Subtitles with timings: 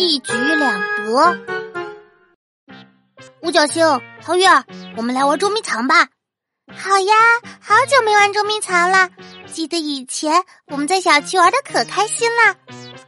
[0.00, 1.38] 一举两得。
[3.42, 3.84] 五角星、
[4.22, 4.46] 陶月，
[4.96, 6.08] 我们来玩捉迷藏吧。
[6.74, 7.14] 好呀，
[7.60, 9.10] 好久没玩捉迷藏了。
[9.52, 12.56] 记得以前我们在小区玩的可开心了。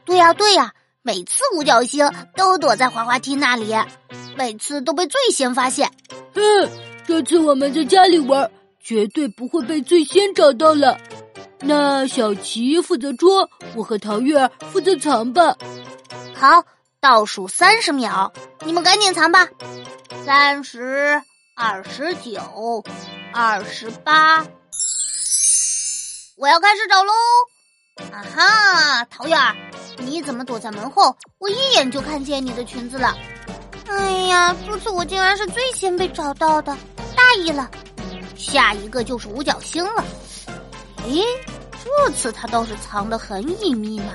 [0.05, 3.75] 对呀对呀，每次五角星都躲在滑滑梯那里，
[4.37, 5.91] 每次都被最先发现。
[6.35, 6.71] 嗯，
[7.07, 8.51] 这次我们在家里玩，
[8.83, 10.99] 绝对不会被最先找到了。
[11.61, 15.57] 那小琪负责捉，我和桃月负责藏吧。
[16.35, 16.65] 好，
[17.03, 18.33] 倒数三十秒，
[18.65, 19.49] 你们赶紧藏吧。
[20.25, 21.21] 三十
[21.53, 22.85] 二十九，
[23.35, 24.47] 二十八，
[26.37, 27.13] 我要开始找喽！
[28.13, 29.37] 啊哈，桃月，
[29.97, 31.17] 你怎么躲在门后？
[31.39, 33.19] 我一眼就看见你的裙子了。
[33.89, 36.73] 哎呀，这次我竟然是最先被找到的，
[37.17, 37.69] 大意了。
[38.37, 40.05] 下一个就是五角星了。
[41.09, 41.25] 诶，
[41.85, 44.13] 这次他倒是藏得很隐秘嘛。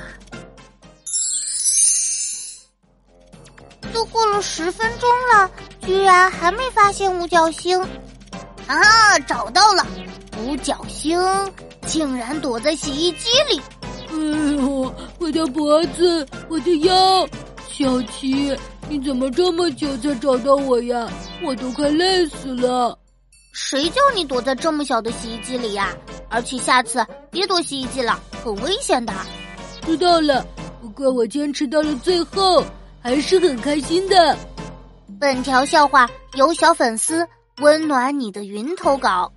[3.98, 5.50] 都过了十分钟了，
[5.82, 7.82] 居然还没发现五角星！
[8.68, 9.84] 啊，找到了！
[10.40, 11.20] 五角星
[11.88, 13.60] 竟然躲在洗衣机里！
[14.10, 14.16] 哎
[14.62, 17.28] 呦，我的脖子，我的腰！
[17.68, 18.56] 小琪，
[18.88, 21.10] 你怎么这么久才找到我呀？
[21.42, 22.96] 我都快累死了！
[23.52, 25.98] 谁叫你躲在这么小的洗衣机里呀？
[26.30, 29.12] 而且下次别躲洗衣机了，很危险的。
[29.88, 30.46] 知道了，
[30.84, 32.64] 不过我坚持到了最后。
[33.08, 34.38] 还是很开心的。
[35.18, 37.26] 本条笑话由小粉丝
[37.62, 39.32] 温暖你的云投稿。